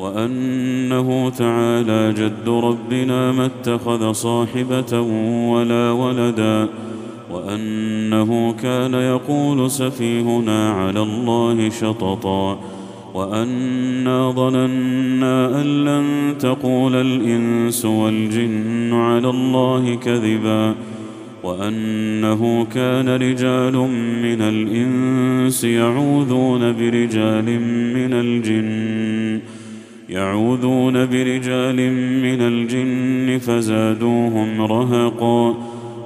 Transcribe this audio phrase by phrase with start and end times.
[0.00, 5.00] وأنه تعالى جد ربنا ما اتخذ صاحبة
[5.50, 6.68] ولا ولدا
[7.30, 12.58] وأنه كان يقول سفيهنا على الله شططا
[13.14, 20.74] وأنا ظننا أن لن تقول الإنس والجن على الله كذبا
[21.42, 23.76] وأنه كان رجال
[24.22, 27.44] من الإنس يعوذون برجال
[27.94, 29.40] من الجن
[30.10, 31.76] يعوذون برجال
[32.22, 35.54] من الجن فزادوهم رهقا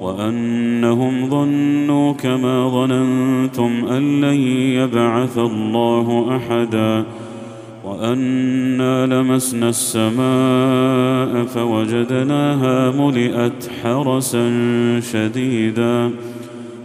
[0.00, 4.34] وأنهم ظنوا كما ظننتم أن لن
[4.78, 7.04] يبعث الله أحدا
[7.84, 14.50] وأنا لمسنا السماء فوجدناها ملئت حرسا
[15.12, 16.10] شديدا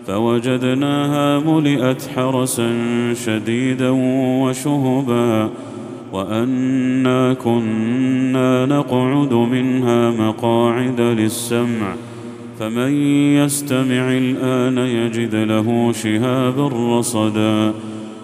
[0.07, 2.69] فوجدناها ملئت حرسا
[3.13, 3.89] شديدا
[4.43, 5.49] وشهبا
[6.13, 11.95] وأنا كنا نقعد منها مقاعد للسمع
[12.59, 12.93] فمن
[13.33, 17.73] يستمع الآن يجد له شهابا رصدا.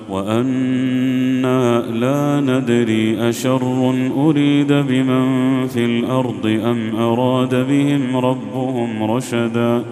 [0.09, 9.83] وأنا لا ندري أشر أريد بمن في الأرض أم أراد بهم ربهم رشدا.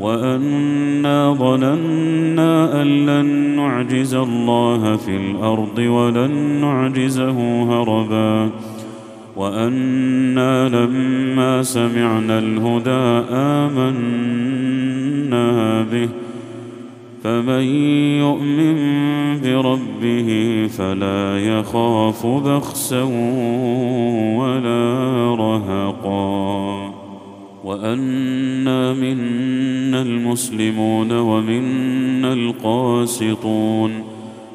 [0.00, 8.50] وأنا ظننا أن لن نعجز الله في الأرض ولن نعجزه هربا
[9.36, 14.72] وأنا لما سمعنا الهدى آمنا
[15.82, 16.08] به
[17.24, 17.62] فمن
[18.20, 18.76] يؤمن
[19.40, 23.02] بربه فلا يخاف بخسا
[24.38, 26.94] ولا رهقا.
[27.64, 33.90] وانا منا المسلمون ومنا القاسطون.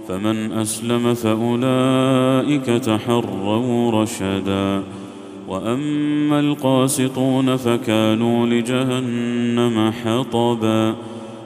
[0.08, 4.84] فمن أسلم فأولئك تحروا رشدا.
[5.48, 10.96] وأما القاسطون فكانوا لجهنم حطبا.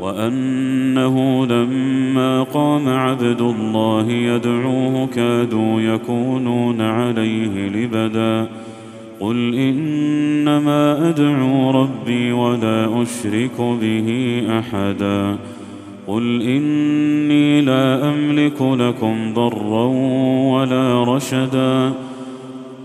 [0.00, 8.48] وأنه لما قام عبد الله يدعوه كادوا يكونون عليه لبدا.
[9.20, 15.36] قل إنما أدعو ربي ولا أشرك به أحدا.
[16.06, 19.86] قل إني لا أملك لكم ضرا
[20.54, 21.92] ولا رشدا.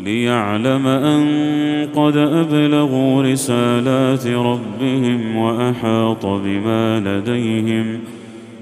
[0.00, 1.24] ليعلم أن
[1.94, 8.00] قد أبلغوا رسالات ربهم وأحاط بما لديهم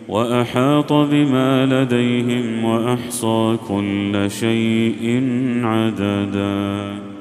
[0.08, 5.23] وأحاط بما لديهم وأحصى كل شيء
[5.64, 7.12] عددا.